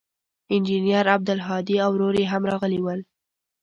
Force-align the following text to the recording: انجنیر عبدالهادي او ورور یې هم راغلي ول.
انجنیر 0.55 1.05
عبدالهادي 1.17 1.75
او 1.83 1.91
ورور 1.93 2.13
یې 2.21 2.25
هم 2.31 2.43
راغلي 2.51 2.79
ول. 2.81 2.99